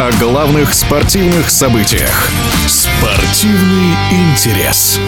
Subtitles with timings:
[0.00, 2.30] о главных спортивных событиях.
[2.68, 5.00] Спортивный интерес.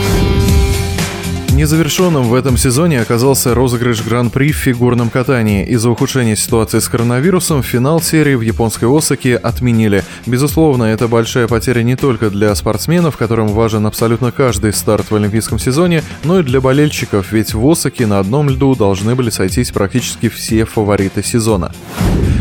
[1.53, 5.65] Незавершенным в этом сезоне оказался розыгрыш Гран-при в фигурном катании.
[5.65, 10.03] Из-за ухудшения ситуации с коронавирусом финал серии в японской Осаке отменили.
[10.27, 15.61] Безусловно, это большая потеря не только для спортсменов, которым важен абсолютно каждый старт в олимпийском
[15.61, 20.29] сезоне, но и для болельщиков, ведь в Осаке на одном льду должны были сойтись практически
[20.29, 21.73] все фавориты сезона.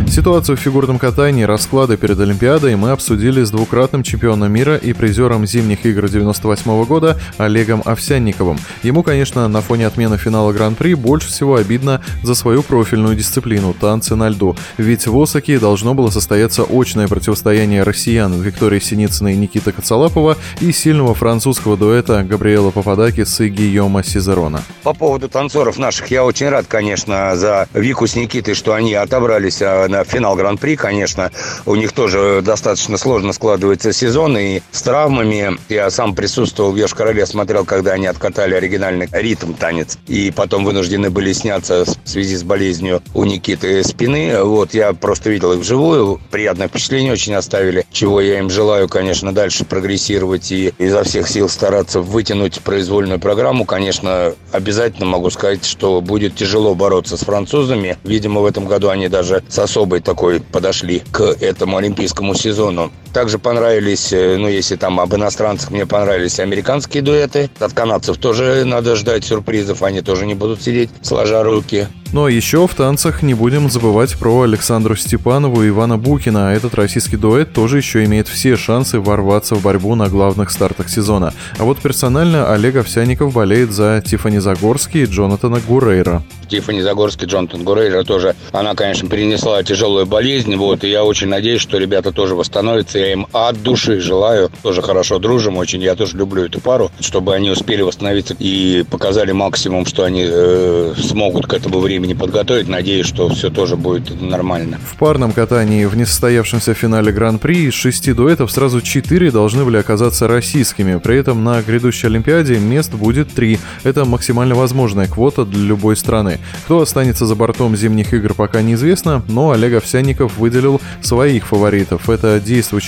[0.09, 5.45] Ситуацию в фигурном катании, расклады перед Олимпиадой мы обсудили с двукратным чемпионом мира и призером
[5.45, 8.57] зимних игр 98 года Олегом Овсянниковым.
[8.81, 14.15] Ему, конечно, на фоне отмены финала Гран-при больше всего обидно за свою профильную дисциплину– танцы
[14.15, 14.57] на льду.
[14.77, 20.71] Ведь в Осаке должно было состояться очное противостояние россиян Виктории Синицыной и Никиты Коцалапова и
[20.71, 24.63] сильного французского дуэта Габриэла Пападакис и Гийома Сизерона.
[24.81, 29.61] По поводу танцоров наших я очень рад, конечно, за Вику с Никитой, что они отобрались
[29.61, 31.31] а, на финал Гран-при, конечно.
[31.65, 35.57] У них тоже достаточно сложно складывается сезон, и с травмами.
[35.67, 41.09] Я сам присутствовал в Йошкар-Оле, смотрел, когда они откатали оригинальный ритм танец, и потом вынуждены
[41.09, 44.41] были сняться в связи с болезнью у Никиты спины.
[44.41, 49.33] Вот, я просто видел их вживую, приятное впечатление очень оставили, чего я им желаю, конечно,
[49.33, 53.65] дальше прогрессировать и изо всех сил стараться вытянуть произвольную программу.
[53.65, 57.97] Конечно, обязательно могу сказать, что будет тяжело бороться с французами.
[58.03, 62.91] Видимо, в этом году они даже с особой особой такой подошли к этому олимпийскому сезону.
[63.13, 67.49] Также понравились, э, ну, если там об иностранцах, мне понравились американские дуэты.
[67.59, 71.87] От канадцев тоже надо ждать сюрпризов, они тоже не будут сидеть сложа руки.
[72.11, 76.55] Ну а еще в танцах не будем забывать про Александру Степанову и Ивана Букина.
[76.55, 81.35] Этот российский дуэт тоже еще имеет все шансы ворваться в борьбу на главных стартах сезона.
[81.59, 86.23] А вот персонально Олег Овсяников болеет за Тифани Загорский и Джонатана Гурейра.
[86.49, 91.61] Тифани Загорский, Джонатан Гурейра тоже, она, конечно, перенесла тяжелую болезнь, вот, и я очень надеюсь,
[91.61, 96.17] что ребята тоже восстановятся, я им от души желаю, тоже хорошо дружим очень, я тоже
[96.17, 101.53] люблю эту пару, чтобы они успели восстановиться и показали максимум, что они э, смогут к
[101.53, 102.67] этому времени подготовить.
[102.67, 104.79] Надеюсь, что все тоже будет нормально.
[104.85, 110.27] В парном катании в несостоявшемся финале Гран-при из шести дуэтов сразу четыре должны были оказаться
[110.27, 110.99] российскими.
[110.99, 113.59] При этом на грядущей Олимпиаде мест будет три.
[113.83, 116.39] Это максимально возможная квота для любой страны.
[116.65, 122.09] Кто останется за бортом зимних игр пока неизвестно, но Олег Овсянников выделил своих фаворитов.
[122.09, 122.39] Это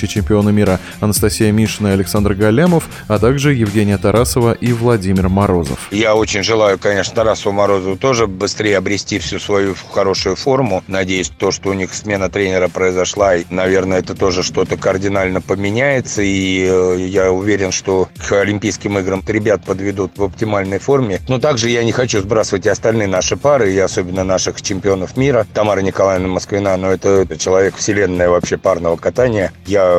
[0.02, 5.88] действующие чемпионы мира Анастасия Мишина и Александр Галямов, а также Евгения Тарасова и Владимир Морозов.
[5.92, 10.84] Я очень желаю, конечно, Тарасову Морозову тоже быстрее обрести всю свою хорошую форму.
[10.88, 16.22] Надеюсь, то, что у них смена тренера произошла, и, наверное, это тоже что-то кардинально поменяется.
[16.22, 21.20] И э, я уверен, что к Олимпийским играм ребят подведут в оптимальной форме.
[21.28, 25.46] Но также я не хочу сбрасывать и остальные наши пары, и особенно наших чемпионов мира.
[25.54, 29.52] Тамара Николаевна Москвина, но это, это человек вселенная вообще парного катания.
[29.66, 29.91] Я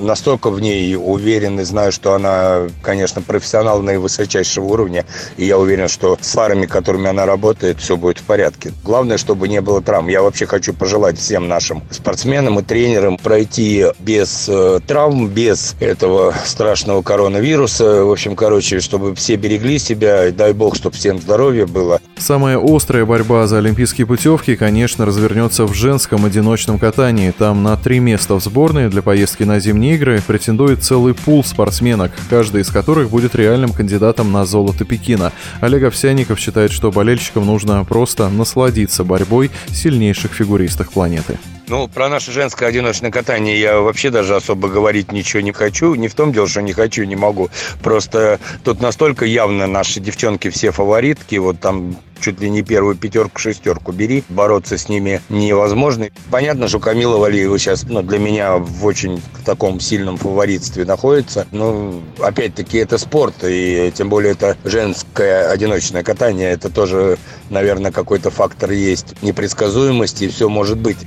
[0.00, 5.04] настолько в ней уверен и знаю, что она, конечно, профессионал наивысочайшего уровня.
[5.36, 8.72] И я уверен, что с парами, которыми она работает, все будет в порядке порядке.
[8.84, 10.08] Главное, чтобы не было травм.
[10.08, 16.34] Я вообще хочу пожелать всем нашим спортсменам и тренерам пройти без э, травм, без этого
[16.44, 18.04] страшного коронавируса.
[18.04, 20.28] В общем, короче, чтобы все берегли себя.
[20.28, 22.00] И дай бог, чтобы всем здоровья было.
[22.18, 27.32] Самая острая борьба за олимпийские путевки, конечно, развернется в женском одиночном катании.
[27.36, 32.12] Там на три места в сборной для поездки на зимние игры претендует целый пул спортсменок,
[32.30, 35.32] каждый из которых будет реальным кандидатом на золото Пекина.
[35.60, 41.38] Олег Овсяников считает, что болельщикам нужно просто насладиться борьбой сильнейших фигуристок планеты.
[41.66, 45.94] Ну, про наше женское одиночное катание я вообще даже особо говорить ничего не хочу.
[45.94, 47.48] Не в том дело, что не хочу, не могу.
[47.82, 51.36] Просто тут настолько явно наши девчонки все фаворитки.
[51.36, 54.24] Вот там чуть ли не первую пятерку, шестерку бери.
[54.28, 56.08] Бороться с ними невозможно.
[56.30, 61.46] Понятно, что Камила Валиева сейчас ну, для меня в очень таком сильном фаворитстве находится.
[61.50, 66.50] Но опять-таки это спорт, и тем более это женское одиночное катание.
[66.50, 67.18] Это тоже,
[67.50, 70.98] наверное, какой-то фактор есть непредсказуемости, и все может быть.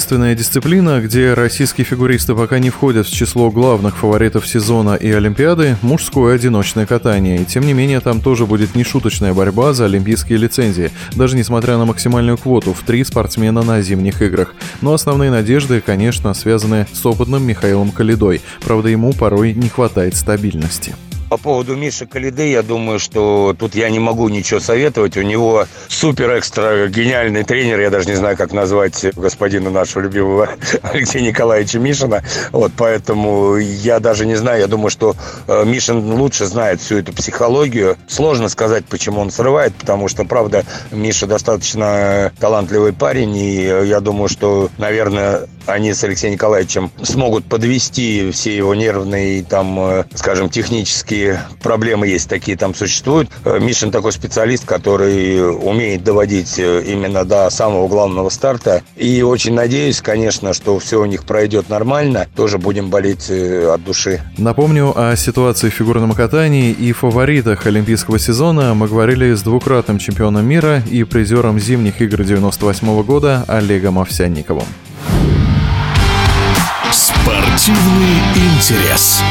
[0.00, 5.76] Единственная дисциплина, где российские фигуристы пока не входят в число главных фаворитов сезона и Олимпиады–
[5.82, 7.42] мужское одиночное катание.
[7.42, 11.84] И тем не менее, там тоже будет нешуточная борьба за олимпийские лицензии, даже несмотря на
[11.84, 14.54] максимальную квоту в три спортсмена на зимних играх.
[14.80, 18.40] Но основные надежды, конечно, связаны с опытным Михаилом Калидой.
[18.62, 20.94] Правда, ему порой не хватает стабильности.
[21.30, 25.16] По поводу Миши Калиды, я думаю, что тут я не могу ничего советовать.
[25.16, 30.48] У него супер-экстра гениальный тренер, я даже не знаю, как назвать господина нашего любимого
[30.82, 32.24] Алексея Николаевича Мишина.
[32.50, 35.14] Вот, поэтому я даже не знаю, я думаю, что
[35.46, 37.96] э, Мишин лучше знает всю эту психологию.
[38.08, 44.28] Сложно сказать, почему он срывает, потому что, правда, Миша достаточно талантливый парень, и я думаю,
[44.28, 51.40] что, наверное, они с Алексеем Николаевичем смогут подвести все его нервные, там, э, скажем, технические
[51.62, 53.30] проблемы есть, такие там существуют.
[53.44, 58.82] Э, Мишин такой специалист, который умеет доводить э, именно до самого главного старта.
[58.96, 62.26] И очень надеюсь, конечно, что все у них пройдет нормально.
[62.36, 64.20] Тоже будем болеть от души.
[64.38, 70.46] Напомню о ситуации в фигурном катании и фаворитах олимпийского сезона мы говорили с двукратным чемпионом
[70.46, 74.64] мира и призером зимних игр 98 года Олегом Овсянниковым.
[76.92, 79.22] Спортивный интерес.